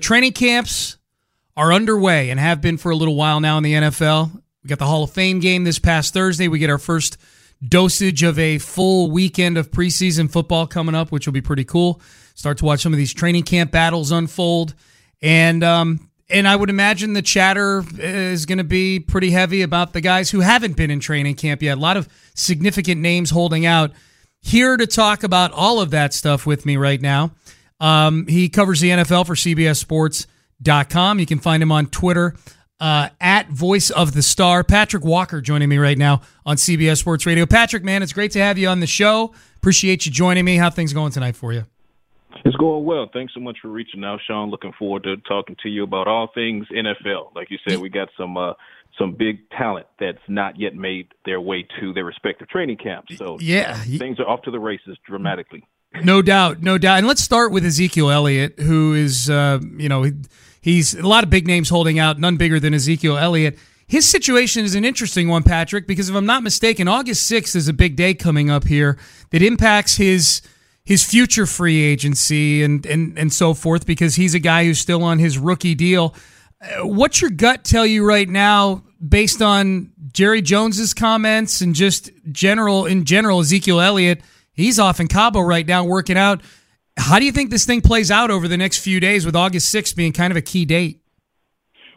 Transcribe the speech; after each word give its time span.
Training 0.00 0.32
camps 0.32 0.98
are 1.56 1.72
underway 1.72 2.28
and 2.28 2.38
have 2.38 2.60
been 2.60 2.76
for 2.76 2.90
a 2.90 2.96
little 2.96 3.16
while 3.16 3.40
now 3.40 3.56
in 3.56 3.62
the 3.62 3.72
NFL. 3.72 4.30
We 4.62 4.68
got 4.68 4.78
the 4.78 4.84
Hall 4.84 5.04
of 5.04 5.10
Fame 5.10 5.40
game 5.40 5.64
this 5.64 5.78
past 5.78 6.12
Thursday. 6.12 6.48
We 6.48 6.58
get 6.58 6.68
our 6.68 6.78
first 6.78 7.16
dosage 7.66 8.22
of 8.22 8.38
a 8.38 8.58
full 8.58 9.10
weekend 9.10 9.56
of 9.56 9.70
preseason 9.70 10.30
football 10.30 10.66
coming 10.66 10.94
up, 10.94 11.10
which 11.10 11.26
will 11.26 11.32
be 11.32 11.40
pretty 11.40 11.64
cool. 11.64 12.02
Start 12.34 12.58
to 12.58 12.66
watch 12.66 12.82
some 12.82 12.92
of 12.92 12.98
these 12.98 13.14
training 13.14 13.44
camp 13.44 13.70
battles 13.70 14.10
unfold, 14.12 14.74
and 15.22 15.64
um, 15.64 16.10
and 16.28 16.46
I 16.46 16.54
would 16.54 16.68
imagine 16.68 17.14
the 17.14 17.22
chatter 17.22 17.82
is 17.98 18.44
going 18.44 18.58
to 18.58 18.64
be 18.64 19.00
pretty 19.00 19.30
heavy 19.30 19.62
about 19.62 19.94
the 19.94 20.02
guys 20.02 20.30
who 20.30 20.40
haven't 20.40 20.76
been 20.76 20.90
in 20.90 21.00
training 21.00 21.36
camp 21.36 21.62
yet. 21.62 21.78
A 21.78 21.80
lot 21.80 21.96
of 21.96 22.06
significant 22.34 23.00
names 23.00 23.30
holding 23.30 23.64
out. 23.64 23.92
Here 24.42 24.76
to 24.76 24.86
talk 24.86 25.22
about 25.22 25.52
all 25.52 25.80
of 25.80 25.90
that 25.90 26.12
stuff 26.12 26.44
with 26.44 26.66
me 26.66 26.76
right 26.76 27.00
now. 27.00 27.32
Um, 27.80 28.26
he 28.26 28.48
covers 28.48 28.80
the 28.80 28.90
NFL 28.90 29.26
for 29.26 29.34
CBSSports.com. 29.34 31.18
You 31.18 31.26
can 31.26 31.38
find 31.38 31.62
him 31.62 31.72
on 31.72 31.86
Twitter 31.86 32.34
uh, 32.80 33.08
at 33.20 33.48
Voice 33.48 33.90
of 33.90 34.14
the 34.14 34.22
Star. 34.22 34.64
Patrik 34.64 35.02
Walker 35.02 35.40
joining 35.40 35.68
me 35.68 35.78
right 35.78 35.98
now 35.98 36.22
on 36.44 36.56
CBS 36.56 36.98
Sports 36.98 37.26
Radio. 37.26 37.46
Patrik, 37.46 37.82
man, 37.82 38.02
it's 38.02 38.12
great 38.12 38.32
to 38.32 38.40
have 38.40 38.58
you 38.58 38.68
on 38.68 38.80
the 38.80 38.86
show. 38.86 39.32
Appreciate 39.56 40.06
you 40.06 40.12
joining 40.12 40.44
me. 40.44 40.56
How 40.56 40.70
things 40.70 40.92
going 40.92 41.12
tonight 41.12 41.36
for 41.36 41.52
you? 41.52 41.64
It's 42.44 42.56
going 42.56 42.84
well. 42.84 43.08
Thanks 43.12 43.34
so 43.34 43.40
much 43.40 43.58
for 43.60 43.68
reaching 43.68 44.04
out, 44.04 44.20
Sean. 44.26 44.50
Looking 44.50 44.72
forward 44.78 45.04
to 45.04 45.16
talking 45.16 45.56
to 45.62 45.68
you 45.68 45.82
about 45.84 46.06
all 46.06 46.28
things 46.34 46.66
NFL. 46.70 47.34
Like 47.34 47.50
you 47.50 47.58
said, 47.66 47.78
we 47.78 47.88
got 47.88 48.08
some 48.16 48.36
uh, 48.36 48.52
some 48.98 49.12
big 49.12 49.48
talent 49.50 49.86
that's 49.98 50.18
not 50.28 50.58
yet 50.58 50.74
made 50.74 51.08
their 51.24 51.40
way 51.40 51.66
to 51.80 51.92
their 51.92 52.04
respective 52.04 52.48
training 52.48 52.76
camps. 52.76 53.16
So 53.16 53.38
yeah, 53.40 53.80
uh, 53.80 53.98
things 53.98 54.20
are 54.20 54.28
off 54.28 54.42
to 54.42 54.50
the 54.50 54.60
races 54.60 54.96
dramatically. 55.06 55.64
No 56.02 56.22
doubt, 56.22 56.62
no 56.62 56.78
doubt. 56.78 56.98
And 56.98 57.06
let's 57.06 57.22
start 57.22 57.52
with 57.52 57.64
Ezekiel 57.64 58.10
Elliott, 58.10 58.58
who 58.60 58.94
is, 58.94 59.30
uh, 59.30 59.60
you 59.76 59.88
know, 59.88 60.10
he's 60.60 60.94
a 60.94 61.06
lot 61.06 61.24
of 61.24 61.30
big 61.30 61.46
names 61.46 61.68
holding 61.68 61.98
out, 61.98 62.18
none 62.18 62.36
bigger 62.36 62.60
than 62.60 62.74
Ezekiel 62.74 63.16
Elliott. 63.16 63.58
His 63.86 64.08
situation 64.08 64.64
is 64.64 64.74
an 64.74 64.84
interesting 64.84 65.28
one, 65.28 65.44
Patrik, 65.44 65.86
because 65.86 66.08
if 66.08 66.16
I'm 66.16 66.26
not 66.26 66.42
mistaken, 66.42 66.88
August 66.88 67.30
6th 67.30 67.54
is 67.54 67.68
a 67.68 67.72
big 67.72 67.94
day 67.96 68.14
coming 68.14 68.50
up 68.50 68.64
here 68.66 68.98
that 69.30 69.42
impacts 69.42 69.96
his 69.96 70.42
his 70.84 71.04
future 71.04 71.46
free 71.46 71.82
agency 71.82 72.62
and 72.62 72.86
and 72.86 73.18
and 73.18 73.32
so 73.32 73.54
forth 73.54 73.86
because 73.86 74.14
he's 74.14 74.34
a 74.34 74.38
guy 74.38 74.64
who's 74.64 74.78
still 74.78 75.02
on 75.02 75.18
his 75.18 75.38
rookie 75.38 75.74
deal. 75.74 76.14
Uh, 76.60 76.86
what's 76.86 77.20
your 77.20 77.30
gut 77.30 77.64
tell 77.64 77.86
you 77.86 78.06
right 78.06 78.28
now 78.28 78.82
based 79.06 79.42
on 79.42 79.92
Jerry 80.12 80.42
Jones's 80.42 80.94
comments 80.94 81.60
and 81.60 81.74
just 81.74 82.10
general 82.30 82.86
in 82.86 83.04
general 83.04 83.40
Ezekiel 83.40 83.80
Elliott? 83.80 84.20
He's 84.56 84.78
off 84.78 85.00
in 85.00 85.06
Cabo 85.06 85.40
right 85.40 85.66
now 85.66 85.84
working 85.84 86.16
out. 86.16 86.40
How 86.96 87.18
do 87.18 87.26
you 87.26 87.32
think 87.32 87.50
this 87.50 87.66
thing 87.66 87.82
plays 87.82 88.10
out 88.10 88.30
over 88.30 88.48
the 88.48 88.56
next 88.56 88.78
few 88.78 89.00
days 89.00 89.26
with 89.26 89.36
August 89.36 89.72
6th 89.74 89.94
being 89.94 90.12
kind 90.12 90.30
of 90.30 90.36
a 90.36 90.42
key 90.42 90.64
date? 90.64 91.02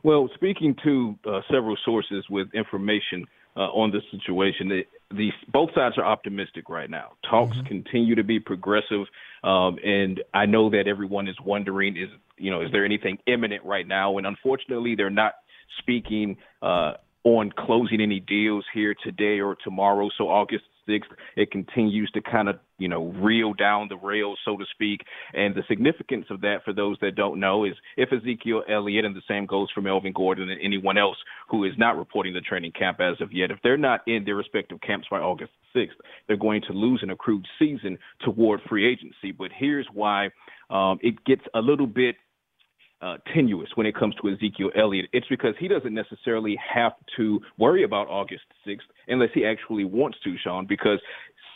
Well, 0.04 0.30
speaking 0.36 0.76
to 0.84 1.18
uh, 1.26 1.42
several 1.50 1.78
sources 1.86 2.26
with 2.30 2.48
information 2.54 3.26
uh, 3.56 3.62
on 3.62 3.92
this 3.92 4.04
situation, 4.12 4.70
the, 4.70 4.82
the, 5.12 5.32
both 5.52 5.70
sides 5.74 5.98
are 5.98 6.06
optimistic 6.06 6.70
right 6.70 6.90
now. 6.90 7.14
Talks 7.30 7.58
mm-hmm. 7.58 7.68
continue 7.68 8.16
to 8.16 8.24
be 8.24 8.40
progressive, 8.40 9.08
um, 9.44 9.78
and 9.84 10.22
I 10.34 10.46
know 10.46 10.70
that 10.70 10.88
everyone 10.88 11.28
is 11.28 11.36
wondering 11.44 11.98
is 11.98 12.10
you 12.38 12.52
know 12.52 12.62
is 12.62 12.72
there 12.72 12.86
anything 12.86 13.18
imminent 13.26 13.66
right 13.66 13.88
now? 13.88 14.18
And 14.18 14.28
unfortunately, 14.28 14.96
they're 14.96 15.10
not 15.10 15.34
speaking 15.80 16.38
uh, 16.62 16.94
on 17.24 17.52
closing 17.58 18.00
any 18.02 18.20
deals 18.22 18.66
here 18.74 18.96
today 19.04 19.40
or 19.40 19.58
tomorrow. 19.64 20.10
So 20.18 20.30
August 20.30 20.64
6th, 20.90 21.12
it 21.36 21.52
continues 21.52 22.10
to 22.12 22.22
kind 22.22 22.50
of, 22.50 22.58
you 22.78 22.88
know, 22.88 23.08
reel 23.18 23.54
down 23.54 23.88
the 23.90 23.98
rails, 23.98 24.40
so 24.44 24.58
to 24.58 24.66
speak. 24.72 25.02
And 25.34 25.54
the 25.54 25.64
significance 25.68 26.26
of 26.30 26.42
that, 26.42 26.58
for 26.66 26.74
those 26.74 26.98
that 27.02 27.16
don't 27.16 27.40
know, 27.40 27.66
is 27.66 27.74
if 27.98 28.10
Ezekiel 28.12 28.64
Elliott, 28.70 29.06
and 29.06 29.16
the 29.16 29.22
same 29.28 29.46
goes 29.46 29.70
for 29.74 29.82
Melvin 29.82 30.14
Gordon 30.14 30.50
and 30.50 30.60
anyone 30.62 30.98
else 30.98 31.18
who 31.50 31.64
is 31.64 31.74
not 31.78 31.98
reporting 31.98 32.34
the 32.34 32.42
training 32.42 32.72
camp 32.72 33.00
as 33.00 33.20
of 33.22 33.32
yet, 33.32 33.52
if 33.52 33.60
they're 33.64 33.78
not 33.78 34.02
in 34.08 34.24
their 34.26 34.36
respective 34.36 34.82
camps 34.82 35.08
by 35.10 35.20
August 35.20 35.52
6th, 35.76 35.90
they're 36.28 36.38
going 36.38 36.62
to 36.68 36.74
lose 36.74 37.02
an 37.04 37.12
accrued 37.12 37.46
season 37.58 37.98
toward 38.24 38.62
free 38.68 38.90
agency. 38.90 39.32
But 39.32 39.52
here's 39.56 39.88
why 39.94 40.30
um, 40.70 41.00
it 41.02 41.24
gets 41.26 41.44
a 41.54 41.60
little 41.60 41.88
bit 41.88 42.16
uh, 43.02 43.18
tenuous 43.34 43.70
when 43.76 43.88
it 43.88 43.96
comes 43.96 44.16
to 44.22 44.30
Ezekiel 44.30 44.72
Elliott. 44.78 45.10
It's 45.14 45.28
because 45.30 45.56
he 45.60 45.68
doesn't 45.68 45.94
necessarily 45.94 46.58
have 46.74 46.94
to 47.18 47.40
worry 47.58 47.84
about 47.84 48.08
August 48.08 48.44
6th 48.68 48.80
unless 49.08 49.30
he 49.34 49.46
actually 49.46 49.86
wants 49.86 50.18
to, 50.24 50.36
Sean, 50.44 50.66
because 50.68 51.00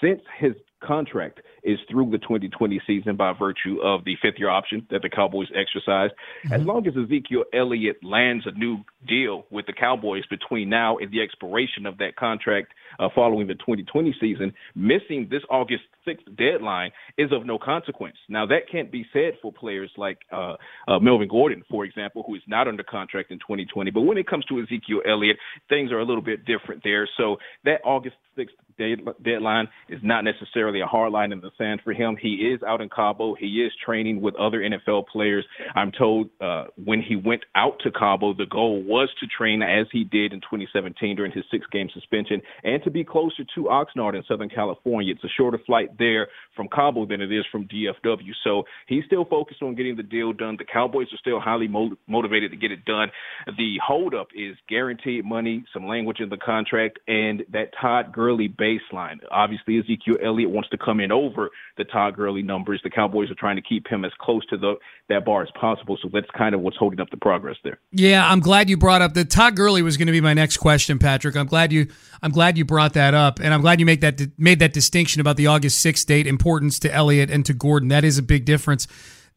since 0.03 0.21
his 0.37 0.53
contract 0.85 1.39
is 1.63 1.79
through 1.89 2.11
the 2.11 2.17
2020 2.17 2.81
season 2.85 3.15
by 3.15 3.33
virtue 3.33 3.79
of 3.81 4.03
the 4.03 4.15
fifth 4.21 4.35
year 4.37 4.49
option 4.49 4.85
that 4.91 5.01
the 5.01 5.09
Cowboys 5.09 5.47
exercised. 5.55 6.13
Mm-hmm. 6.45 6.53
As 6.53 6.61
long 6.61 6.85
as 6.87 6.93
Ezekiel 6.97 7.45
Elliott 7.53 8.03
lands 8.03 8.45
a 8.45 8.51
new 8.57 8.79
deal 9.07 9.45
with 9.49 9.65
the 9.65 9.73
Cowboys 9.73 10.23
between 10.29 10.69
now 10.69 10.97
and 10.97 11.11
the 11.11 11.21
expiration 11.21 11.85
of 11.85 11.97
that 11.99 12.15
contract 12.15 12.73
uh, 12.99 13.09
following 13.15 13.47
the 13.47 13.55
2020 13.55 14.15
season, 14.19 14.53
missing 14.75 15.27
this 15.31 15.41
August 15.49 15.83
6th 16.07 16.35
deadline 16.37 16.91
is 17.17 17.31
of 17.31 17.45
no 17.45 17.57
consequence. 17.57 18.17
Now, 18.27 18.45
that 18.47 18.69
can't 18.69 18.91
be 18.91 19.05
said 19.13 19.33
for 19.41 19.53
players 19.53 19.91
like 19.97 20.19
uh, 20.31 20.55
uh, 20.87 20.99
Melvin 20.99 21.29
Gordon, 21.29 21.63
for 21.69 21.85
example, 21.85 22.23
who 22.27 22.35
is 22.35 22.41
not 22.47 22.67
under 22.67 22.83
contract 22.83 23.31
in 23.31 23.39
2020. 23.39 23.91
But 23.91 24.01
when 24.01 24.17
it 24.17 24.27
comes 24.27 24.43
to 24.45 24.59
Ezekiel 24.59 25.01
Elliott, 25.07 25.37
things 25.69 25.91
are 25.91 25.99
a 25.99 26.05
little 26.05 26.21
bit 26.21 26.45
different 26.45 26.83
there. 26.83 27.07
So 27.17 27.37
that 27.63 27.79
August 27.85 28.15
6th 28.37 28.49
deadline 28.77 29.67
is 29.89 29.99
not 30.03 30.23
necessarily 30.23 30.81
a 30.81 30.85
hard 30.85 31.11
line 31.11 31.31
in 31.31 31.41
the 31.41 31.51
sand 31.57 31.81
for 31.83 31.93
him. 31.93 32.17
He 32.19 32.53
is 32.53 32.61
out 32.63 32.81
in 32.81 32.89
Cabo. 32.89 33.35
He 33.35 33.63
is 33.63 33.71
training 33.85 34.21
with 34.21 34.35
other 34.35 34.59
NFL 34.59 35.07
players. 35.07 35.45
I'm 35.75 35.91
told 35.91 36.29
uh, 36.41 36.65
when 36.83 37.01
he 37.01 37.15
went 37.15 37.43
out 37.55 37.79
to 37.83 37.91
Cabo, 37.91 38.33
the 38.33 38.45
goal 38.45 38.83
was 38.83 39.09
to 39.19 39.27
train 39.27 39.61
as 39.61 39.87
he 39.91 40.03
did 40.03 40.33
in 40.33 40.39
2017 40.41 41.15
during 41.15 41.31
his 41.31 41.43
six 41.51 41.65
game 41.71 41.89
suspension 41.93 42.41
and 42.63 42.83
to 42.83 42.91
be 42.91 43.03
closer 43.03 43.43
to 43.55 43.63
Oxnard 43.63 44.15
in 44.15 44.23
Southern 44.27 44.49
California. 44.49 45.13
It's 45.13 45.23
a 45.23 45.29
shorter 45.37 45.59
flight 45.65 45.97
there 45.97 46.27
from 46.55 46.67
Cabo 46.67 47.05
than 47.05 47.21
it 47.21 47.31
is 47.31 47.45
from 47.51 47.67
DFW. 47.67 48.31
So 48.43 48.63
he's 48.87 49.03
still 49.05 49.25
focused 49.25 49.61
on 49.61 49.75
getting 49.75 49.95
the 49.95 50.03
deal 50.03 50.33
done. 50.33 50.55
The 50.57 50.65
Cowboys 50.65 51.07
are 51.13 51.17
still 51.17 51.39
highly 51.39 51.67
mo- 51.67 51.97
motivated 52.07 52.51
to 52.51 52.57
get 52.57 52.71
it 52.71 52.85
done. 52.85 53.09
The 53.45 53.77
holdup 53.85 54.27
is 54.35 54.55
guaranteed 54.69 55.25
money, 55.25 55.65
some 55.73 55.87
language 55.87 56.19
in 56.19 56.29
the 56.29 56.37
contract, 56.37 56.99
and 57.07 57.43
that 57.51 57.71
Todd 57.79 58.13
Gurley 58.13 58.47
baseline. 58.63 59.17
Obviously, 59.31 59.77
Ezekiel 59.77 60.17
Elliott 60.23 60.49
wants 60.49 60.69
to 60.69 60.77
come 60.77 60.99
in 60.99 61.11
over 61.11 61.49
the 61.77 61.83
Todd 61.83 62.15
Gurley 62.15 62.41
numbers. 62.41 62.79
The 62.83 62.89
Cowboys 62.89 63.29
are 63.29 63.35
trying 63.35 63.57
to 63.57 63.61
keep 63.61 63.87
him 63.87 64.05
as 64.05 64.11
close 64.19 64.45
to 64.47 64.57
the 64.57 64.75
that 65.09 65.25
bar 65.25 65.43
as 65.43 65.49
possible. 65.59 65.97
So 66.01 66.09
that's 66.11 66.29
kind 66.37 66.55
of 66.55 66.61
what's 66.61 66.77
holding 66.77 66.99
up 66.99 67.09
the 67.09 67.17
progress 67.17 67.57
there. 67.63 67.79
Yeah, 67.91 68.29
I'm 68.29 68.39
glad 68.39 68.69
you 68.69 68.77
brought 68.77 69.01
up 69.01 69.13
the 69.13 69.25
Todd 69.25 69.55
Gurley 69.55 69.81
was 69.81 69.97
going 69.97 70.07
to 70.07 70.13
be 70.13 70.21
my 70.21 70.33
next 70.33 70.57
question, 70.57 70.99
Patrik. 70.99 71.35
I'm 71.35 71.47
glad 71.47 71.73
you 71.73 71.87
I'm 72.21 72.31
glad 72.31 72.57
you 72.57 72.65
brought 72.65 72.93
that 72.93 73.13
up, 73.13 73.39
and 73.39 73.53
I'm 73.53 73.61
glad 73.61 73.79
you 73.79 73.85
make 73.85 74.01
that 74.01 74.21
made 74.37 74.59
that 74.59 74.73
distinction 74.73 75.19
about 75.19 75.37
the 75.37 75.47
August 75.47 75.85
6th 75.85 76.05
date 76.05 76.27
importance 76.27 76.79
to 76.79 76.93
Elliott 76.93 77.29
and 77.29 77.45
to 77.45 77.53
Gordon. 77.53 77.89
That 77.89 78.03
is 78.03 78.17
a 78.17 78.23
big 78.23 78.45
difference. 78.45 78.87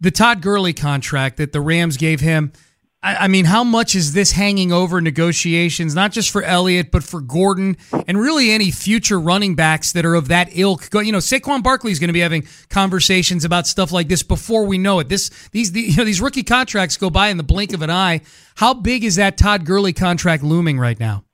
The 0.00 0.10
Todd 0.10 0.42
Gurley 0.42 0.74
contract 0.74 1.38
that 1.38 1.52
the 1.52 1.60
Rams 1.60 1.96
gave 1.96 2.20
him 2.20 2.52
I, 3.06 3.28
mean, 3.28 3.44
how 3.44 3.62
much 3.62 3.94
is 3.94 4.12
this 4.12 4.32
hanging 4.32 4.72
over 4.72 5.00
negotiations, 5.00 5.94
not 5.94 6.10
just 6.10 6.30
for 6.30 6.42
Elliott, 6.42 6.90
but 6.90 7.04
for 7.04 7.20
Gordon 7.20 7.76
and 8.06 8.18
really 8.18 8.50
any 8.50 8.72
future 8.72 9.20
running 9.20 9.54
backs 9.54 9.92
that 9.92 10.04
are 10.04 10.14
of 10.14 10.28
that 10.28 10.48
ilk? 10.56 10.88
You 10.92 11.12
know, 11.12 11.18
Saquon 11.18 11.62
Barkley 11.62 11.92
is 11.92 12.00
going 12.00 12.08
to 12.08 12.12
be 12.14 12.20
having 12.20 12.46
conversations 12.68 13.44
about 13.44 13.68
stuff 13.68 13.92
like 13.92 14.08
this 14.08 14.24
before 14.24 14.66
we 14.66 14.76
know 14.76 14.98
it. 14.98 15.08
This, 15.08 15.30
these, 15.52 15.70
the, 15.70 15.80
you 15.82 15.96
know, 15.96 16.04
these 16.04 16.20
rookie 16.20 16.42
contracts 16.42 16.96
go 16.96 17.08
by 17.08 17.28
in 17.28 17.36
the 17.36 17.44
blink 17.44 17.72
of 17.72 17.82
an 17.82 17.90
eye. 17.90 18.22
How 18.56 18.74
big 18.74 19.04
is 19.04 19.16
that 19.16 19.38
Todd 19.38 19.64
Gurley 19.64 19.92
contract 19.92 20.42
looming 20.42 20.78
right 20.78 20.98
now? 20.98 21.24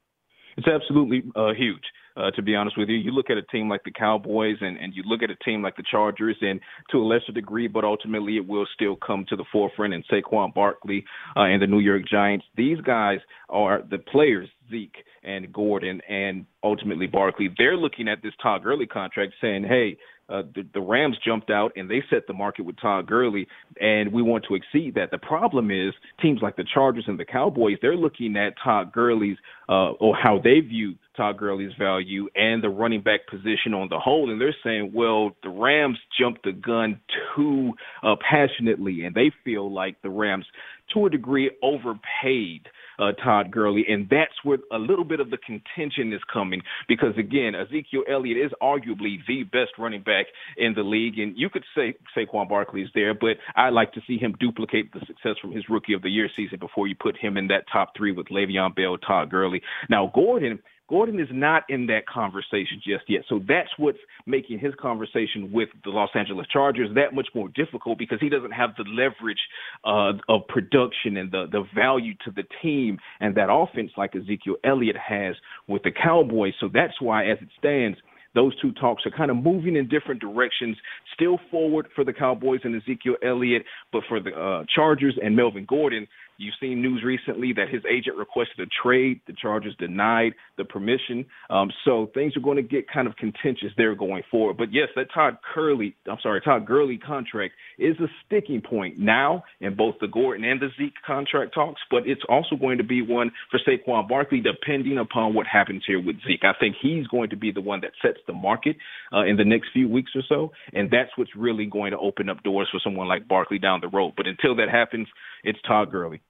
It's 0.58 0.68
absolutely 0.68 1.22
uh, 1.34 1.54
huge 1.54 1.84
uh, 2.16 2.30
to 2.32 2.42
be 2.42 2.54
honest 2.54 2.76
with 2.78 2.88
you. 2.88 2.96
You 2.96 3.12
look 3.12 3.30
at 3.30 3.36
a 3.36 3.42
team 3.42 3.68
like 3.68 3.84
the 3.84 3.90
Cowboys 3.90 4.56
and, 4.60 4.76
and 4.76 4.94
you 4.94 5.02
look 5.06 5.22
at 5.22 5.30
a 5.30 5.36
team 5.36 5.62
like 5.62 5.76
the 5.76 5.84
Chargers, 5.90 6.36
and 6.40 6.60
to 6.90 6.98
a 6.98 7.04
lesser 7.04 7.32
degree, 7.32 7.68
but 7.68 7.84
ultimately 7.84 8.36
it 8.36 8.46
will 8.46 8.66
still 8.74 8.96
come 8.96 9.24
to 9.28 9.36
the 9.36 9.44
forefront. 9.52 9.94
And 9.94 10.04
Saquon 10.06 10.54
Barkley 10.54 11.04
uh, 11.36 11.42
and 11.42 11.62
the 11.62 11.66
New 11.66 11.80
York 11.80 12.02
Giants, 12.10 12.44
these 12.56 12.80
guys 12.80 13.18
are 13.48 13.82
the 13.88 13.98
players, 13.98 14.48
Zeke 14.70 15.04
and 15.22 15.52
Gordon, 15.52 16.00
and 16.08 16.46
ultimately 16.62 17.06
Barkley. 17.06 17.48
They're 17.56 17.76
looking 17.76 18.08
at 18.08 18.22
this 18.22 18.32
Todd 18.42 18.62
Gurley 18.62 18.86
contract 18.86 19.34
saying, 19.40 19.64
hey, 19.64 19.96
uh, 20.32 20.42
the, 20.54 20.66
the 20.74 20.80
Rams 20.80 21.16
jumped 21.24 21.50
out 21.50 21.72
and 21.76 21.90
they 21.90 22.02
set 22.10 22.26
the 22.26 22.32
market 22.32 22.64
with 22.64 22.76
Todd 22.80 23.06
Gurley, 23.06 23.46
and 23.80 24.12
we 24.12 24.22
want 24.22 24.44
to 24.48 24.54
exceed 24.54 24.94
that. 24.94 25.10
The 25.10 25.18
problem 25.18 25.70
is 25.70 25.92
teams 26.20 26.40
like 26.42 26.56
the 26.56 26.64
Chargers 26.72 27.04
and 27.06 27.18
the 27.18 27.24
Cowboys, 27.24 27.76
they're 27.82 27.96
looking 27.96 28.36
at 28.36 28.54
Todd 28.62 28.92
Gurley's 28.92 29.36
uh, 29.68 29.92
or 29.92 30.16
how 30.16 30.40
they 30.42 30.60
view 30.60 30.94
Todd 31.16 31.38
Gurley's 31.38 31.72
value 31.78 32.28
and 32.34 32.62
the 32.62 32.68
running 32.68 33.02
back 33.02 33.26
position 33.28 33.74
on 33.74 33.88
the 33.90 33.98
whole, 33.98 34.30
and 34.30 34.40
they're 34.40 34.56
saying, 34.64 34.92
well, 34.94 35.36
the 35.42 35.50
Rams 35.50 35.98
jumped 36.18 36.44
the 36.44 36.52
gun 36.52 37.00
too 37.36 37.72
uh, 38.02 38.16
passionately, 38.28 39.04
and 39.04 39.14
they 39.14 39.30
feel 39.44 39.72
like 39.72 40.00
the 40.02 40.10
Rams, 40.10 40.46
to 40.94 41.06
a 41.06 41.10
degree, 41.10 41.50
overpaid 41.62 42.66
uh, 42.98 43.12
Todd 43.24 43.50
Gurley, 43.50 43.84
and 43.88 44.08
that's 44.08 44.32
where 44.42 44.58
a 44.72 44.78
little 44.78 45.04
bit 45.04 45.20
of 45.20 45.30
the 45.30 45.38
contention 45.38 46.12
is 46.12 46.20
coming 46.32 46.62
because 46.88 47.16
again, 47.18 47.54
Ezekiel 47.54 48.02
Elliott 48.10 48.38
is 48.38 48.52
arguably 48.62 49.16
the 49.26 49.44
best 49.44 49.72
running 49.78 50.02
back 50.02 50.21
in 50.56 50.74
the 50.74 50.82
league, 50.82 51.18
and 51.18 51.36
you 51.36 51.48
could 51.48 51.64
say 51.74 51.94
Saquon 52.16 52.48
Barkley 52.48 52.82
is 52.82 52.90
there, 52.94 53.14
but 53.14 53.36
I 53.56 53.70
like 53.70 53.92
to 53.94 54.00
see 54.06 54.18
him 54.18 54.34
duplicate 54.38 54.92
the 54.92 55.00
success 55.00 55.36
from 55.40 55.52
his 55.52 55.64
Rookie 55.68 55.94
of 55.94 56.02
the 56.02 56.10
Year 56.10 56.28
season 56.36 56.58
before 56.58 56.86
you 56.86 56.94
put 56.98 57.16
him 57.16 57.36
in 57.36 57.48
that 57.48 57.64
top 57.72 57.92
three 57.96 58.12
with 58.12 58.26
Le'Veon 58.28 58.74
Bell, 58.74 58.98
Todd 58.98 59.30
Gurley. 59.30 59.62
Now 59.88 60.10
Gordon 60.14 60.60
Gordon 60.92 61.18
is 61.18 61.28
not 61.32 61.62
in 61.70 61.86
that 61.86 62.06
conversation 62.06 62.82
just 62.86 63.04
yet. 63.08 63.22
So 63.26 63.40
that's 63.48 63.70
what's 63.78 63.98
making 64.26 64.58
his 64.58 64.74
conversation 64.78 65.50
with 65.50 65.70
the 65.84 65.90
Los 65.90 66.10
Angeles 66.14 66.46
Chargers 66.52 66.90
that 66.96 67.14
much 67.14 67.28
more 67.34 67.48
difficult 67.48 67.98
because 67.98 68.18
he 68.20 68.28
doesn't 68.28 68.50
have 68.50 68.70
the 68.76 68.84
leverage 68.84 69.38
uh, 69.86 70.12
of 70.28 70.46
production 70.48 71.16
and 71.16 71.32
the, 71.32 71.46
the 71.50 71.64
value 71.74 72.12
to 72.26 72.30
the 72.30 72.42
team 72.60 72.98
and 73.20 73.34
that 73.36 73.48
offense 73.50 73.90
like 73.96 74.14
Ezekiel 74.14 74.56
Elliott 74.64 74.96
has 74.96 75.34
with 75.66 75.82
the 75.82 75.92
Cowboys. 75.92 76.52
So 76.60 76.68
that's 76.70 77.00
why, 77.00 77.24
as 77.30 77.38
it 77.40 77.48
stands, 77.58 77.96
those 78.34 78.58
two 78.60 78.72
talks 78.72 79.04
are 79.06 79.10
kind 79.10 79.30
of 79.30 79.36
moving 79.36 79.76
in 79.76 79.88
different 79.88 80.20
directions, 80.20 80.76
still 81.14 81.38
forward 81.50 81.88
for 81.94 82.04
the 82.04 82.12
Cowboys 82.12 82.60
and 82.64 82.74
Ezekiel 82.80 83.16
Elliott, 83.24 83.62
but 83.92 84.02
for 84.08 84.20
the 84.20 84.30
uh, 84.30 84.64
Chargers 84.74 85.18
and 85.22 85.36
Melvin 85.36 85.66
Gordon, 85.66 86.06
You've 86.38 86.54
seen 86.60 86.82
news 86.82 87.02
recently 87.04 87.52
that 87.54 87.68
his 87.68 87.82
agent 87.90 88.16
requested 88.16 88.60
a 88.60 88.66
trade. 88.82 89.20
The 89.26 89.34
Chargers 89.40 89.74
denied 89.78 90.32
the 90.56 90.64
permission. 90.64 91.26
Um, 91.50 91.70
so 91.84 92.10
things 92.14 92.36
are 92.36 92.40
going 92.40 92.56
to 92.56 92.62
get 92.62 92.90
kind 92.90 93.06
of 93.06 93.16
contentious 93.16 93.70
there 93.76 93.94
going 93.94 94.22
forward. 94.30 94.56
But 94.56 94.72
yes, 94.72 94.88
that 94.96 95.06
Todd 95.14 95.38
Curley, 95.54 95.94
I'm 96.10 96.18
sorry, 96.22 96.40
Todd 96.40 96.66
Gurley 96.66 96.98
contract 96.98 97.54
is 97.78 97.96
a 98.00 98.08
sticking 98.26 98.60
point 98.60 98.98
now 98.98 99.44
in 99.60 99.76
both 99.76 99.96
the 100.00 100.08
Gordon 100.08 100.44
and 100.44 100.60
the 100.60 100.68
Zeke 100.78 100.94
contract 101.06 101.54
talks, 101.54 101.80
but 101.90 102.06
it's 102.06 102.22
also 102.28 102.56
going 102.56 102.78
to 102.78 102.84
be 102.84 103.02
one 103.02 103.30
for 103.50 103.60
Saquon 103.60 104.08
Barkley 104.08 104.40
depending 104.40 104.98
upon 104.98 105.34
what 105.34 105.46
happens 105.46 105.84
here 105.86 106.02
with 106.02 106.16
Zeke. 106.26 106.44
I 106.44 106.54
think 106.58 106.76
he's 106.80 107.06
going 107.06 107.30
to 107.30 107.36
be 107.36 107.52
the 107.52 107.60
one 107.60 107.80
that 107.82 107.92
sets 108.00 108.18
the 108.26 108.32
market 108.32 108.76
uh, 109.12 109.24
in 109.24 109.36
the 109.36 109.44
next 109.44 109.68
few 109.72 109.88
weeks 109.88 110.12
or 110.14 110.22
so, 110.28 110.52
and 110.72 110.90
that's 110.90 111.10
what's 111.16 111.34
really 111.36 111.66
going 111.66 111.92
to 111.92 111.98
open 111.98 112.28
up 112.28 112.42
doors 112.42 112.68
for 112.70 112.80
someone 112.82 113.08
like 113.08 113.28
Barkley 113.28 113.58
down 113.58 113.80
the 113.80 113.88
road. 113.88 114.14
But 114.16 114.26
until 114.26 114.56
that 114.56 114.68
happens, 114.68 115.08
it's 115.44 115.58
Todd 115.66 115.90
Gurley. 115.90 116.20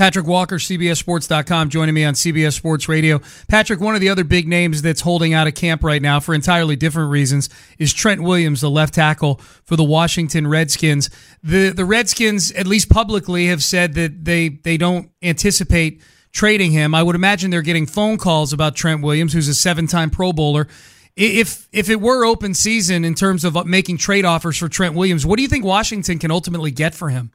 Patrik 0.00 0.24
Walker, 0.24 0.56
CBSSports.com, 0.56 1.68
joining 1.68 1.94
me 1.94 2.04
on 2.04 2.14
CBS 2.14 2.54
Sports 2.54 2.88
Radio. 2.88 3.18
Patrik, 3.46 3.78
one 3.78 3.94
of 3.94 4.00
the 4.00 4.08
other 4.08 4.24
big 4.24 4.48
names 4.48 4.82
that's 4.82 5.02
holding 5.02 5.34
out 5.34 5.46
of 5.46 5.54
camp 5.54 5.84
right 5.84 6.00
now 6.00 6.18
for 6.18 6.34
entirely 6.34 6.76
different 6.76 7.10
reasons 7.10 7.50
is 7.78 7.92
Trent 7.92 8.22
Williams, 8.22 8.62
the 8.62 8.70
left 8.70 8.94
tackle 8.94 9.36
for 9.64 9.76
the 9.76 9.84
Washington 9.84 10.46
Redskins. 10.48 11.10
The 11.42 11.70
the 11.70 11.84
Redskins, 11.84 12.50
at 12.52 12.66
least 12.66 12.88
publicly, 12.88 13.46
have 13.46 13.62
said 13.62 13.94
that 13.94 14.24
they 14.24 14.48
they 14.48 14.76
don't 14.76 15.10
anticipate 15.22 16.02
trading 16.32 16.72
him. 16.72 16.94
I 16.94 17.02
would 17.02 17.14
imagine 17.14 17.50
they're 17.50 17.62
getting 17.62 17.86
phone 17.86 18.16
calls 18.16 18.52
about 18.54 18.74
Trent 18.74 19.02
Williams, 19.02 19.34
who's 19.34 19.46
a 19.46 19.54
seven 19.54 19.86
time 19.86 20.08
Pro 20.08 20.32
Bowler. 20.32 20.68
If 21.16 21.68
if 21.70 21.90
it 21.90 22.00
were 22.00 22.24
open 22.24 22.54
season 22.54 23.04
in 23.04 23.14
terms 23.14 23.44
of 23.44 23.66
making 23.66 23.98
trade 23.98 24.24
offers 24.24 24.56
for 24.56 24.70
Trent 24.70 24.94
Williams, 24.94 25.26
what 25.26 25.36
do 25.36 25.42
you 25.42 25.48
think 25.48 25.66
Washington 25.66 26.18
can 26.18 26.30
ultimately 26.30 26.70
get 26.70 26.94
for 26.94 27.10
him? 27.10 27.30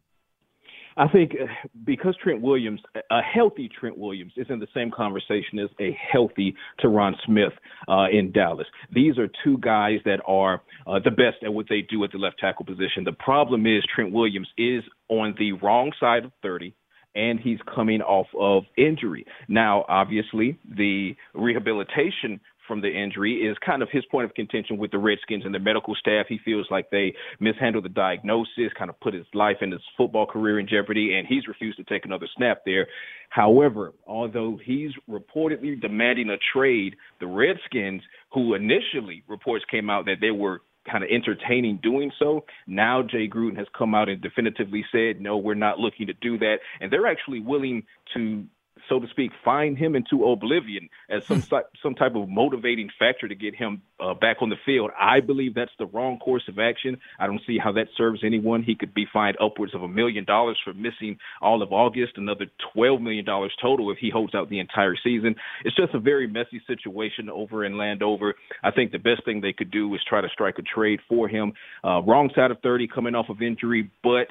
I 0.97 1.07
think 1.07 1.33
uh, 1.33 1.45
because 1.85 2.15
Trent 2.21 2.41
Williams, 2.41 2.81
a 3.11 3.21
healthy 3.21 3.69
Trent 3.69 3.97
Williams, 3.97 4.33
is 4.35 4.47
in 4.49 4.59
the 4.59 4.67
same 4.73 4.89
conversation 4.89 5.59
as 5.59 5.69
a 5.79 5.95
healthy 6.11 6.55
Tyron 6.83 7.13
Smith 7.25 7.53
uh, 7.87 8.07
in 8.11 8.31
Dallas. 8.31 8.67
These 8.91 9.17
are 9.19 9.29
two 9.43 9.59
guys 9.59 9.99
that 10.05 10.19
are 10.25 10.63
uh, 10.87 10.99
the 11.03 11.11
best 11.11 11.37
at 11.43 11.53
what 11.53 11.67
they 11.69 11.81
do 11.81 12.03
at 12.03 12.11
the 12.11 12.17
left 12.17 12.39
tackle 12.39 12.65
position. 12.65 13.03
The 13.05 13.13
problem 13.13 13.67
is 13.67 13.83
Trent 13.93 14.11
Williams 14.11 14.49
is 14.57 14.83
on 15.09 15.35
the 15.37 15.53
wrong 15.53 15.91
side 15.99 16.25
of 16.25 16.31
30 16.41 16.73
and 17.15 17.39
he's 17.39 17.59
coming 17.73 18.01
off 18.01 18.27
of 18.39 18.63
injury. 18.77 19.25
Now, 19.47 19.85
obviously, 19.89 20.57
the 20.77 21.15
rehabilitation 21.33 22.39
from 22.67 22.81
the 22.81 22.89
injury 22.89 23.35
is 23.47 23.57
kind 23.65 23.81
of 23.81 23.89
his 23.91 24.03
point 24.11 24.25
of 24.25 24.33
contention 24.33 24.77
with 24.77 24.91
the 24.91 24.97
Redskins 24.97 25.45
and 25.45 25.53
the 25.53 25.59
medical 25.59 25.95
staff. 25.95 26.25
He 26.27 26.39
feels 26.43 26.67
like 26.69 26.89
they 26.89 27.13
mishandled 27.39 27.85
the 27.85 27.89
diagnosis, 27.89 28.73
kind 28.77 28.89
of 28.89 28.99
put 28.99 29.13
his 29.13 29.25
life 29.33 29.57
and 29.61 29.71
his 29.71 29.81
football 29.95 30.25
career 30.25 30.59
in 30.59 30.67
jeopardy, 30.67 31.15
and 31.15 31.27
he's 31.27 31.47
refused 31.47 31.77
to 31.77 31.83
take 31.83 32.05
another 32.05 32.27
snap 32.35 32.61
there. 32.65 32.87
However, 33.29 33.93
although 34.05 34.59
he's 34.63 34.91
reportedly 35.09 35.79
demanding 35.79 36.29
a 36.29 36.37
trade, 36.53 36.95
the 37.19 37.27
Redskins, 37.27 38.01
who 38.33 38.53
initially 38.53 39.23
reports 39.27 39.65
came 39.69 39.89
out 39.89 40.05
that 40.05 40.17
they 40.21 40.31
were 40.31 40.61
kind 40.89 41.03
of 41.03 41.09
entertaining 41.09 41.79
doing 41.83 42.11
so. 42.17 42.45
Now 42.65 43.01
Jay 43.03 43.27
Gruden 43.27 43.57
has 43.57 43.67
come 43.77 43.93
out 43.93 44.09
and 44.09 44.21
definitively 44.21 44.85
said, 44.91 45.21
no, 45.21 45.37
we're 45.37 45.53
not 45.53 45.79
looking 45.79 46.07
to 46.07 46.13
do 46.13 46.37
that. 46.39 46.59
And 46.79 46.91
they're 46.91 47.07
actually 47.07 47.41
willing 47.41 47.83
to 48.13 48.45
so 48.89 48.99
to 48.99 49.07
speak, 49.07 49.31
find 49.43 49.77
him 49.77 49.95
into 49.95 50.25
oblivion 50.25 50.89
as 51.09 51.25
some 51.25 51.43
some 51.83 51.95
type 51.95 52.15
of 52.15 52.29
motivating 52.29 52.89
factor 52.97 53.27
to 53.27 53.35
get 53.35 53.55
him 53.55 53.81
uh, 53.99 54.13
back 54.13 54.37
on 54.41 54.49
the 54.49 54.55
field. 54.65 54.91
I 54.99 55.19
believe 55.19 55.53
that's 55.53 55.71
the 55.79 55.85
wrong 55.85 56.19
course 56.19 56.43
of 56.47 56.59
action. 56.59 56.97
I 57.19 57.27
don't 57.27 57.41
see 57.45 57.57
how 57.57 57.71
that 57.73 57.87
serves 57.97 58.21
anyone. 58.23 58.63
He 58.63 58.75
could 58.75 58.93
be 58.93 59.05
fined 59.11 59.37
upwards 59.41 59.73
of 59.75 59.83
a 59.83 59.87
million 59.87 60.25
dollars 60.25 60.59
for 60.63 60.73
missing 60.73 61.17
all 61.41 61.61
of 61.61 61.71
August, 61.71 62.13
another 62.17 62.45
twelve 62.73 63.01
million 63.01 63.25
dollars 63.25 63.53
total 63.61 63.91
if 63.91 63.97
he 63.97 64.09
holds 64.09 64.35
out 64.35 64.49
the 64.49 64.59
entire 64.59 64.95
season. 65.03 65.35
It's 65.63 65.75
just 65.75 65.93
a 65.93 65.99
very 65.99 66.27
messy 66.27 66.61
situation 66.67 67.29
over 67.29 67.65
in 67.65 67.77
Landover. 67.77 68.35
I 68.63 68.71
think 68.71 68.91
the 68.91 68.99
best 68.99 69.25
thing 69.25 69.41
they 69.41 69.53
could 69.53 69.71
do 69.71 69.93
is 69.95 70.01
try 70.07 70.21
to 70.21 70.29
strike 70.29 70.57
a 70.59 70.63
trade 70.63 70.99
for 71.09 71.27
him. 71.27 71.53
Uh, 71.83 72.01
wrong 72.01 72.29
side 72.35 72.51
of 72.51 72.59
thirty, 72.61 72.87
coming 72.87 73.15
off 73.15 73.29
of 73.29 73.41
injury, 73.41 73.89
but 74.03 74.27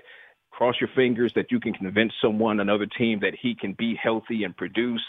cross 0.57 0.77
your 0.81 0.91
fingers 0.97 1.33
that 1.37 1.51
you 1.51 1.61
can 1.61 1.75
convince 1.75 2.13
someone, 2.23 2.61
another 2.61 2.87
team, 2.87 3.21
that 3.21 3.35
he 3.41 3.55
can 3.55 3.75
be 3.79 3.95
healthy 4.03 4.45
and 4.45 4.57
produce. 4.57 5.03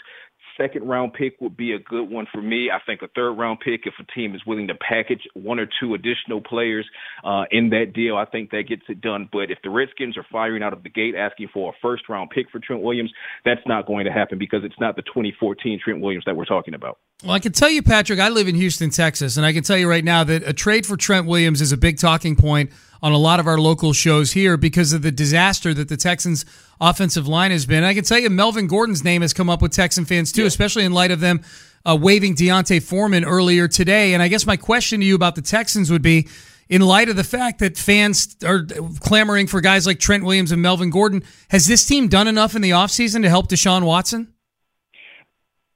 Second 0.58 0.88
round 0.88 1.14
pick 1.14 1.40
would 1.40 1.56
be 1.56 1.72
a 1.72 1.78
good 1.78 2.10
one 2.10 2.26
for 2.32 2.42
me. 2.42 2.68
I 2.68 2.80
think 2.84 3.00
a 3.02 3.08
third 3.14 3.32
round 3.32 3.60
pick, 3.60 3.82
if 3.84 3.94
a 4.00 4.12
team 4.12 4.34
is 4.34 4.42
willing 4.44 4.66
to 4.68 4.74
package 4.74 5.22
one 5.34 5.60
or 5.60 5.68
two 5.80 5.94
additional 5.94 6.40
players 6.40 6.84
uh, 7.24 7.44
in 7.52 7.70
that 7.70 7.92
deal, 7.94 8.16
I 8.16 8.24
think 8.24 8.50
that 8.50 8.64
gets 8.68 8.82
it 8.88 9.00
done. 9.00 9.28
But 9.30 9.52
if 9.52 9.58
the 9.62 9.70
Redskins 9.70 10.18
are 10.18 10.26
firing 10.32 10.64
out 10.64 10.72
of 10.72 10.82
the 10.82 10.90
gate 10.90 11.14
asking 11.14 11.48
for 11.54 11.70
a 11.70 11.76
first 11.80 12.08
round 12.08 12.30
pick 12.30 12.50
for 12.50 12.58
Trent 12.58 12.82
Williams, 12.82 13.12
that's 13.44 13.60
not 13.66 13.86
going 13.86 14.04
to 14.06 14.12
happen 14.12 14.36
because 14.36 14.64
it's 14.64 14.78
not 14.80 14.96
the 14.96 15.02
2014 15.02 15.80
Trent 15.82 16.00
Williams 16.00 16.24
that 16.26 16.36
we're 16.36 16.44
talking 16.44 16.74
about. 16.74 16.98
Well, 17.22 17.32
I 17.32 17.38
can 17.38 17.52
tell 17.52 17.70
you, 17.70 17.82
Patrik, 17.82 18.20
I 18.20 18.28
live 18.28 18.48
in 18.48 18.56
Houston, 18.56 18.90
Texas, 18.90 19.36
and 19.36 19.46
I 19.46 19.52
can 19.52 19.62
tell 19.62 19.76
you 19.76 19.88
right 19.88 20.04
now 20.04 20.24
that 20.24 20.42
a 20.42 20.52
trade 20.52 20.86
for 20.86 20.96
Trent 20.96 21.26
Williams 21.26 21.60
is 21.60 21.70
a 21.70 21.76
big 21.76 21.98
talking 21.98 22.34
point 22.34 22.70
on 23.02 23.12
a 23.12 23.18
lot 23.18 23.40
of 23.40 23.46
our 23.46 23.58
local 23.58 23.92
shows 23.92 24.32
here 24.32 24.56
because 24.56 24.92
of 24.92 25.02
the 25.02 25.12
disaster 25.12 25.72
that 25.74 25.88
the 25.88 25.96
Texans 25.96 26.44
offensive 26.80 27.26
line 27.28 27.50
has 27.50 27.66
been. 27.66 27.84
I 27.84 27.94
can 27.94 28.04
tell 28.04 28.18
you 28.18 28.30
Melvin 28.30 28.66
Gordon's 28.66 29.04
name 29.04 29.22
has 29.22 29.32
come 29.32 29.50
up 29.50 29.62
with 29.62 29.72
Texan 29.72 30.04
fans 30.04 30.32
too, 30.32 30.42
yeah. 30.42 30.48
especially 30.48 30.84
in 30.84 30.92
light 30.92 31.10
of 31.10 31.20
them 31.20 31.42
uh, 31.84 31.96
waiving 32.00 32.34
D'Onta 32.34 32.82
Foreman 32.82 33.24
earlier 33.24 33.68
today. 33.68 34.14
And 34.14 34.22
I 34.22 34.28
guess 34.28 34.46
my 34.46 34.56
question 34.56 35.00
to 35.00 35.06
you 35.06 35.14
about 35.14 35.34
the 35.34 35.42
Texans 35.42 35.90
would 35.90 36.02
be 36.02 36.28
in 36.68 36.82
light 36.82 37.08
of 37.08 37.16
the 37.16 37.24
fact 37.24 37.60
that 37.60 37.78
fans 37.78 38.36
are 38.44 38.64
clamoring 39.00 39.46
for 39.46 39.60
guys 39.60 39.86
like 39.86 39.98
Trent 39.98 40.24
Williams 40.24 40.52
and 40.52 40.60
Melvin 40.60 40.90
Gordon, 40.90 41.22
has 41.48 41.66
this 41.66 41.86
team 41.86 42.08
done 42.08 42.28
enough 42.28 42.54
in 42.54 42.62
the 42.62 42.70
offseason 42.70 43.22
to 43.22 43.28
help 43.28 43.48
Deshaun 43.48 43.84
Watson? 43.84 44.34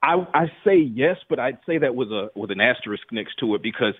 I, 0.02 0.26
I 0.35 0.47
say 0.64 0.76
yes, 0.78 1.16
but 1.28 1.38
I'd 1.38 1.59
say 1.64 1.78
that 1.78 1.94
with 1.94 2.09
a 2.09 2.30
with 2.35 2.50
an 2.50 2.61
asterisk 2.61 3.04
next 3.12 3.37
to 3.38 3.54
it 3.54 3.62
because 3.62 3.94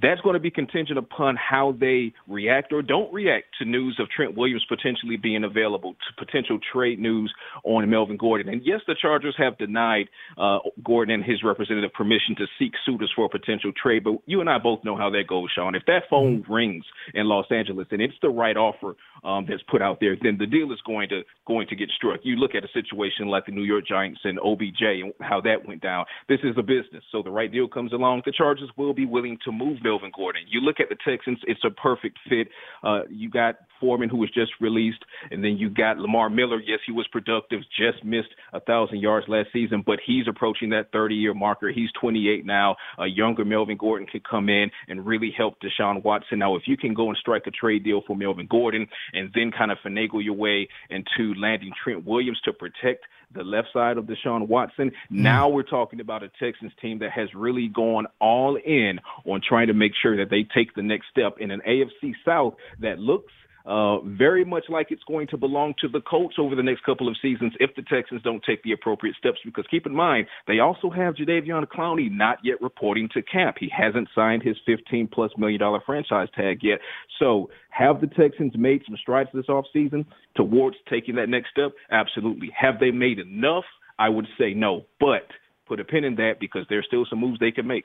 that's 0.00 0.20
going 0.20 0.34
to 0.34 0.40
be 0.40 0.50
contingent 0.50 0.96
upon 0.96 1.36
how 1.36 1.74
they 1.78 2.12
react 2.28 2.72
or 2.72 2.82
don't 2.82 3.12
react 3.12 3.46
to 3.58 3.64
news 3.64 3.98
of 3.98 4.08
Trent 4.10 4.36
Williams 4.36 4.64
potentially 4.68 5.16
being 5.16 5.42
available, 5.42 5.94
to 5.94 6.24
potential 6.24 6.60
trade 6.72 7.00
news 7.00 7.34
on 7.64 7.90
Melvin 7.90 8.16
Gordon. 8.16 8.48
And 8.48 8.62
yes, 8.64 8.80
the 8.86 8.94
Chargers 9.00 9.34
have 9.38 9.58
denied 9.58 10.06
uh, 10.38 10.58
Gordon 10.84 11.14
and 11.14 11.24
his 11.24 11.42
representative 11.42 11.92
permission 11.94 12.36
to 12.38 12.46
seek 12.56 12.72
suitors 12.86 13.12
for 13.16 13.24
a 13.24 13.28
potential 13.28 13.72
trade. 13.72 14.04
But 14.04 14.18
you 14.26 14.40
and 14.40 14.48
I 14.48 14.58
both 14.58 14.84
know 14.84 14.96
how 14.96 15.10
that 15.10 15.24
goes, 15.28 15.48
Sean. 15.52 15.74
If 15.74 15.82
that 15.86 16.04
phone 16.08 16.42
mm-hmm. 16.42 16.52
rings 16.52 16.84
in 17.12 17.26
Los 17.26 17.46
Angeles 17.50 17.88
and 17.90 18.00
it's 18.00 18.14
the 18.22 18.28
right 18.28 18.56
offer 18.56 18.94
um, 19.24 19.46
that's 19.48 19.62
put 19.68 19.82
out 19.82 19.98
there, 20.00 20.16
then 20.22 20.36
the 20.38 20.46
deal 20.46 20.70
is 20.72 20.78
going 20.86 21.08
to 21.08 21.22
going 21.46 21.66
to 21.68 21.76
get 21.76 21.88
struck. 21.96 22.20
You 22.22 22.36
look 22.36 22.54
at 22.54 22.62
a 22.62 22.68
situation 22.72 23.26
like 23.26 23.46
the 23.46 23.52
New 23.52 23.64
York 23.64 23.84
Giants 23.88 24.20
and 24.22 24.38
OBJ 24.38 24.82
and 24.82 25.12
how 25.20 25.39
how 25.40 25.50
that 25.50 25.66
went 25.66 25.82
down. 25.82 26.04
This 26.28 26.40
is 26.42 26.56
a 26.58 26.62
business. 26.62 27.02
So 27.12 27.22
the 27.22 27.30
right 27.30 27.50
deal 27.50 27.68
comes 27.68 27.92
along. 27.92 28.22
The 28.24 28.32
Chargers 28.32 28.70
will 28.76 28.94
be 28.94 29.06
willing 29.06 29.38
to 29.44 29.52
move 29.52 29.78
Melvin 29.82 30.12
Gordon. 30.14 30.42
You 30.48 30.60
look 30.60 30.76
at 30.80 30.88
the 30.88 30.96
Texans, 31.06 31.38
it's 31.46 31.64
a 31.64 31.70
perfect 31.70 32.18
fit. 32.28 32.48
Uh, 32.82 33.00
you 33.08 33.30
got 33.30 33.56
Foreman, 33.80 34.08
who 34.08 34.18
was 34.18 34.30
just 34.30 34.52
released, 34.60 35.02
and 35.30 35.42
then 35.42 35.56
you 35.56 35.70
got 35.70 35.98
Lamar 35.98 36.28
Miller. 36.28 36.60
Yes, 36.60 36.80
he 36.86 36.92
was 36.92 37.06
productive, 37.10 37.60
just 37.78 38.04
missed 38.04 38.28
a 38.52 38.60
thousand 38.60 39.00
yards 39.00 39.26
last 39.28 39.48
season, 39.52 39.82
but 39.84 39.98
he's 40.04 40.28
approaching 40.28 40.70
that 40.70 40.92
30-year 40.92 41.34
marker. 41.34 41.70
He's 41.70 41.88
28 42.00 42.44
now. 42.44 42.76
A 42.98 43.06
younger 43.06 43.44
Melvin 43.44 43.78
Gordon 43.78 44.06
could 44.10 44.28
come 44.28 44.48
in 44.48 44.70
and 44.88 45.06
really 45.06 45.32
help 45.36 45.54
Deshaun 45.60 46.04
Watson. 46.04 46.38
Now, 46.38 46.56
if 46.56 46.62
you 46.66 46.76
can 46.76 46.92
go 46.94 47.08
and 47.08 47.16
strike 47.16 47.46
a 47.46 47.50
trade 47.50 47.84
deal 47.84 48.02
for 48.06 48.16
Melvin 48.16 48.48
Gordon, 48.50 48.86
and 49.14 49.30
then 49.34 49.50
kind 49.56 49.70
of 49.70 49.78
finagle 49.84 50.22
your 50.22 50.34
way 50.34 50.68
into 50.90 51.34
landing 51.40 51.72
Trent 51.82 52.04
Williams 52.04 52.40
to 52.44 52.52
protect 52.52 53.04
the 53.32 53.42
left 53.42 53.68
side 53.72 53.96
of 53.96 54.04
Deshaun 54.04 54.48
Watson. 54.48 54.90
Mm. 54.90 54.92
Now 55.10 55.48
we're 55.48 55.62
talking 55.62 56.00
about 56.00 56.22
a 56.22 56.30
Texans 56.40 56.72
team 56.80 56.98
that 57.00 57.12
has 57.12 57.28
really 57.34 57.68
gone 57.68 58.06
all 58.20 58.56
in 58.56 59.00
on 59.24 59.40
trying 59.46 59.68
to 59.68 59.74
make 59.74 59.92
sure 60.00 60.16
that 60.16 60.30
they 60.30 60.44
take 60.54 60.74
the 60.74 60.82
next 60.82 61.06
step 61.10 61.36
in 61.38 61.50
an 61.50 61.62
AFC 61.66 62.14
South 62.24 62.54
that 62.80 62.98
looks 62.98 63.32
uh, 63.66 64.00
very 64.00 64.44
much 64.44 64.64
like 64.68 64.88
it's 64.90 65.02
going 65.04 65.26
to 65.28 65.36
belong 65.36 65.74
to 65.80 65.88
the 65.88 66.00
Colts 66.00 66.36
over 66.38 66.54
the 66.54 66.62
next 66.62 66.84
couple 66.84 67.08
of 67.08 67.16
seasons 67.20 67.52
if 67.60 67.70
the 67.76 67.82
Texans 67.82 68.22
don't 68.22 68.42
take 68.44 68.62
the 68.62 68.72
appropriate 68.72 69.16
steps. 69.16 69.38
Because 69.44 69.64
keep 69.70 69.86
in 69.86 69.94
mind, 69.94 70.26
they 70.46 70.58
also 70.58 70.90
have 70.90 71.14
Jadeveon 71.14 71.66
Clowney 71.66 72.10
not 72.10 72.38
yet 72.42 72.60
reporting 72.60 73.08
to 73.14 73.22
camp. 73.22 73.56
He 73.58 73.70
hasn't 73.76 74.08
signed 74.14 74.42
his 74.42 74.56
15 74.66 75.08
plus 75.12 75.30
million 75.36 75.60
dollar 75.60 75.80
franchise 75.84 76.28
tag 76.34 76.58
yet. 76.62 76.78
So 77.18 77.50
have 77.70 78.00
the 78.00 78.06
Texans 78.06 78.52
made 78.56 78.82
some 78.86 78.96
strides 79.00 79.30
this 79.34 79.46
offseason 79.46 80.04
towards 80.36 80.76
taking 80.88 81.16
that 81.16 81.28
next 81.28 81.50
step? 81.50 81.72
Absolutely. 81.90 82.50
Have 82.58 82.80
they 82.80 82.90
made 82.90 83.18
enough? 83.18 83.64
I 83.98 84.08
would 84.08 84.26
say 84.38 84.54
no. 84.54 84.86
But 84.98 85.28
put 85.66 85.78
a 85.78 85.84
pin 85.84 86.04
in 86.04 86.16
that 86.16 86.40
because 86.40 86.66
there's 86.68 86.86
still 86.86 87.06
some 87.08 87.20
moves 87.20 87.38
they 87.38 87.52
can 87.52 87.66
make. 87.66 87.84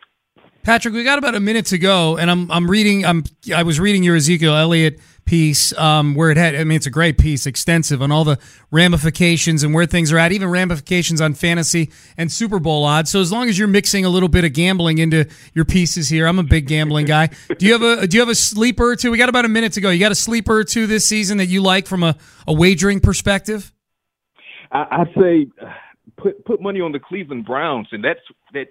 Patrik, 0.66 0.94
we 0.94 1.04
got 1.04 1.20
about 1.20 1.36
a 1.36 1.40
minute 1.40 1.68
to 1.68 1.78
go, 1.78 2.18
and 2.18 2.32
I'm 2.32 2.50
I'm 2.50 2.70
reading 2.70 3.06
I'm 3.06 3.24
I 3.56 3.62
was 3.62 3.80
reading 3.80 4.02
your 4.02 4.16
Ezekiel 4.16 4.56
Elliott 4.56 5.00
piece 5.24 5.72
um, 5.78 6.16
where 6.16 6.32
it 6.32 6.38
had 6.38 6.56
I 6.56 6.64
mean 6.64 6.76
it's 6.76 6.88
a 6.88 6.92
great 6.92 7.20
piece, 7.20 7.46
extensive 7.46 8.02
on 8.02 8.12
all 8.12 8.24
the 8.24 8.40
ramifications 8.72 9.62
and 9.62 9.76
where 9.76 9.86
things 9.86 10.12
are 10.12 10.18
at, 10.18 10.32
even 10.32 10.50
ramifications 10.50 11.22
on 11.22 11.36
fantasy 11.36 11.92
and 12.18 12.32
Super 12.32 12.58
Bowl 12.58 12.84
odds. 12.84 13.12
So 13.12 13.22
as 13.22 13.32
long 13.32 13.48
as 13.48 13.60
you're 13.60 13.68
mixing 13.68 14.06
a 14.06 14.10
little 14.10 14.28
bit 14.28 14.44
of 14.44 14.54
gambling 14.54 14.98
into 14.98 15.28
your 15.54 15.66
pieces 15.66 16.10
here, 16.10 16.26
I'm 16.26 16.40
a 16.40 16.44
big 16.44 16.68
gambling 16.68 17.06
guy. 17.06 17.30
do 17.60 17.68
you 17.68 17.74
have 17.74 17.84
a 17.84 18.08
do 18.08 18.18
you 18.18 18.22
have 18.22 18.30
a 18.30 18.36
sleeper 18.36 18.90
or 18.90 18.96
two? 18.96 19.12
We 19.12 19.20
got 19.20 19.30
about 19.30 19.46
a 19.46 19.50
minute 19.50 19.74
to 19.74 19.82
go. 19.82 19.92
You 19.92 20.00
got 20.00 20.12
a 20.12 20.16
sleeper 20.16 20.58
or 20.58 20.64
two 20.64 20.88
this 20.88 21.06
season 21.06 21.38
that 21.38 21.46
you 21.48 21.62
like 21.62 21.86
from 21.86 22.02
a, 22.02 22.18
a 22.48 22.54
wagering 22.54 23.02
perspective? 23.02 23.72
I, 24.72 24.88
I'd 24.90 25.14
say 25.16 25.46
put 26.18 26.44
put 26.44 26.60
money 26.60 26.82
on 26.82 26.92
the 26.92 27.00
Cleveland 27.00 27.46
Browns, 27.46 27.88
and 27.92 28.04
that's 28.04 28.20
that 28.54 28.70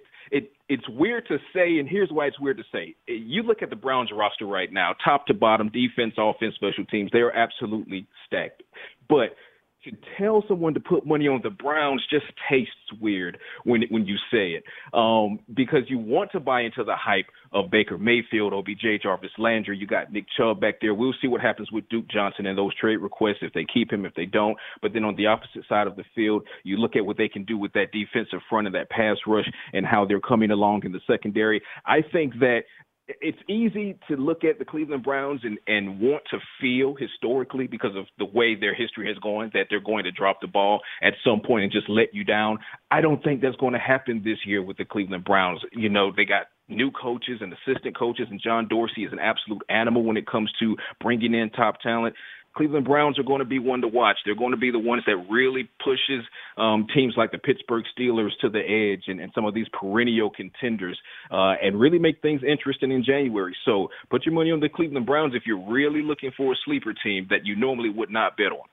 it's 0.68 0.88
weird 0.88 1.26
to 1.28 1.38
say, 1.54 1.78
and 1.78 1.88
here's 1.88 2.10
why 2.10 2.26
it's 2.26 2.40
weird 2.40 2.56
to 2.56 2.64
say. 2.72 2.94
You 3.06 3.42
look 3.42 3.62
at 3.62 3.70
the 3.70 3.76
Browns 3.76 4.10
roster 4.12 4.46
right 4.46 4.72
now, 4.72 4.94
top 5.04 5.26
to 5.26 5.34
bottom, 5.34 5.68
defense, 5.68 6.14
offense, 6.16 6.54
special 6.54 6.84
teams, 6.86 7.10
they 7.12 7.20
are 7.20 7.32
absolutely 7.32 8.06
stacked. 8.26 8.62
But 9.08 9.36
to 9.84 9.92
tell 10.18 10.44
someone 10.48 10.74
to 10.74 10.80
put 10.80 11.06
money 11.06 11.28
on 11.28 11.40
the 11.42 11.50
Browns 11.50 12.02
just 12.10 12.26
tastes 12.48 12.72
weird 13.00 13.38
when 13.64 13.82
when 13.90 14.06
you 14.06 14.16
say 14.30 14.52
it, 14.52 14.64
um, 14.92 15.38
because 15.54 15.82
you 15.88 15.98
want 15.98 16.32
to 16.32 16.40
buy 16.40 16.62
into 16.62 16.84
the 16.84 16.96
hype 16.96 17.26
of 17.52 17.70
Baker 17.70 17.98
Mayfield, 17.98 18.52
OBJ, 18.52 19.02
Jarvis 19.02 19.30
Landry. 19.38 19.76
You 19.78 19.86
got 19.86 20.12
Nick 20.12 20.26
Chubb 20.36 20.60
back 20.60 20.80
there. 20.80 20.94
We'll 20.94 21.14
see 21.20 21.28
what 21.28 21.40
happens 21.40 21.70
with 21.70 21.88
Duke 21.88 22.08
Johnson 22.08 22.46
and 22.46 22.58
those 22.58 22.74
trade 22.74 22.96
requests 22.96 23.38
if 23.42 23.52
they 23.52 23.64
keep 23.72 23.92
him, 23.92 24.04
if 24.04 24.14
they 24.14 24.26
don't. 24.26 24.56
But 24.82 24.92
then 24.92 25.04
on 25.04 25.16
the 25.16 25.26
opposite 25.26 25.64
side 25.68 25.86
of 25.86 25.96
the 25.96 26.04
field, 26.14 26.42
you 26.64 26.76
look 26.76 26.96
at 26.96 27.06
what 27.06 27.16
they 27.16 27.28
can 27.28 27.44
do 27.44 27.56
with 27.56 27.72
that 27.74 27.92
defensive 27.92 28.40
front 28.50 28.66
and 28.66 28.74
that 28.74 28.90
pass 28.90 29.16
rush 29.26 29.48
and 29.72 29.86
how 29.86 30.04
they're 30.04 30.20
coming 30.20 30.50
along 30.50 30.84
in 30.84 30.92
the 30.92 31.00
secondary. 31.06 31.62
I 31.86 32.02
think 32.12 32.34
that 32.40 32.62
it's 33.06 33.38
easy 33.48 33.98
to 34.08 34.16
look 34.16 34.44
at 34.44 34.58
the 34.58 34.64
Cleveland 34.64 35.02
Browns 35.02 35.40
and, 35.44 35.58
and 35.66 36.00
want 36.00 36.22
to 36.30 36.38
feel 36.60 36.94
historically 36.94 37.66
because 37.66 37.94
of 37.96 38.06
the 38.18 38.24
way 38.24 38.54
their 38.54 38.74
history 38.74 39.06
has 39.08 39.18
gone 39.18 39.50
that 39.52 39.66
they're 39.68 39.80
going 39.80 40.04
to 40.04 40.10
drop 40.10 40.40
the 40.40 40.46
ball 40.46 40.80
at 41.02 41.12
some 41.24 41.40
point 41.40 41.64
and 41.64 41.72
just 41.72 41.88
let 41.88 42.14
you 42.14 42.24
down. 42.24 42.58
I 42.90 43.00
don't 43.00 43.22
think 43.22 43.42
that's 43.42 43.56
going 43.56 43.74
to 43.74 43.78
happen 43.78 44.22
this 44.24 44.38
year 44.46 44.62
with 44.62 44.78
the 44.78 44.84
Cleveland 44.84 45.24
Browns. 45.24 45.60
You 45.72 45.90
know, 45.90 46.12
they 46.16 46.24
got 46.24 46.46
new 46.68 46.90
coaches 46.90 47.40
and 47.40 47.52
assistant 47.52 47.96
coaches, 47.96 48.26
and 48.30 48.40
John 48.42 48.68
Dorsey 48.68 49.04
is 49.04 49.12
an 49.12 49.18
absolute 49.18 49.62
animal 49.68 50.02
when 50.02 50.16
it 50.16 50.26
comes 50.26 50.50
to 50.60 50.76
bringing 51.00 51.34
in 51.34 51.50
top 51.50 51.80
talent. 51.80 52.14
Cleveland 52.56 52.86
Browns 52.86 53.18
are 53.18 53.22
going 53.22 53.40
to 53.40 53.44
be 53.44 53.58
one 53.58 53.80
to 53.80 53.88
watch. 53.88 54.16
They're 54.24 54.34
going 54.34 54.52
to 54.52 54.56
be 54.56 54.70
the 54.70 54.78
ones 54.78 55.02
that 55.06 55.16
really 55.30 55.68
pushes 55.82 56.24
um, 56.56 56.86
teams 56.94 57.14
like 57.16 57.32
the 57.32 57.38
Pittsburgh 57.38 57.84
Steelers 57.98 58.30
to 58.40 58.48
the 58.48 58.60
edge 58.60 59.04
and, 59.08 59.20
and 59.20 59.32
some 59.34 59.44
of 59.44 59.54
these 59.54 59.66
perennial 59.78 60.30
contenders 60.30 60.98
uh, 61.30 61.54
and 61.62 61.78
really 61.78 61.98
make 61.98 62.22
things 62.22 62.42
interesting 62.46 62.92
in 62.92 63.04
January. 63.04 63.56
So 63.64 63.88
put 64.10 64.24
your 64.24 64.34
money 64.34 64.50
on 64.50 64.60
the 64.60 64.68
Cleveland 64.68 65.06
Browns 65.06 65.34
if 65.34 65.42
you're 65.46 65.70
really 65.70 66.02
looking 66.02 66.30
for 66.36 66.52
a 66.52 66.56
sleeper 66.64 66.94
team 66.94 67.26
that 67.30 67.44
you 67.44 67.56
normally 67.56 67.90
would 67.90 68.10
not 68.10 68.36
bet 68.36 68.52
on. 68.52 68.66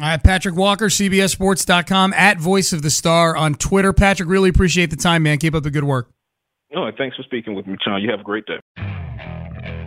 All 0.00 0.04
right, 0.04 0.22
Patrik 0.22 0.54
Walker, 0.54 0.86
CBSSports.com, 0.86 2.12
at 2.12 2.38
Voice 2.38 2.72
of 2.72 2.82
the 2.82 2.90
Star 2.90 3.36
on 3.36 3.54
Twitter. 3.54 3.92
Patrik, 3.92 4.28
really 4.28 4.48
appreciate 4.48 4.90
the 4.90 4.96
time, 4.96 5.24
man. 5.24 5.38
Keep 5.38 5.54
up 5.54 5.64
the 5.64 5.72
good 5.72 5.84
work. 5.84 6.08
Oh, 6.76 6.88
thanks 6.96 7.16
for 7.16 7.22
speaking 7.24 7.54
with 7.54 7.66
me, 7.66 7.76
Sean. 7.82 8.00
You 8.00 8.10
have 8.10 8.20
a 8.20 8.24
great 8.24 8.44
day. 8.46 8.87